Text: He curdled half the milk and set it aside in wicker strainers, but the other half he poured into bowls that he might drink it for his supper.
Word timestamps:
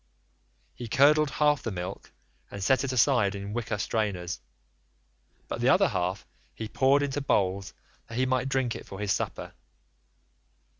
He 0.73 0.87
curdled 0.87 1.29
half 1.29 1.61
the 1.61 1.69
milk 1.69 2.11
and 2.49 2.63
set 2.63 2.83
it 2.83 2.91
aside 2.91 3.35
in 3.35 3.53
wicker 3.53 3.77
strainers, 3.77 4.41
but 5.47 5.61
the 5.61 5.69
other 5.69 5.89
half 5.89 6.25
he 6.55 6.67
poured 6.67 7.03
into 7.03 7.21
bowls 7.21 7.75
that 8.07 8.17
he 8.17 8.25
might 8.25 8.49
drink 8.49 8.73
it 8.75 8.87
for 8.87 8.99
his 8.99 9.11
supper. 9.13 9.53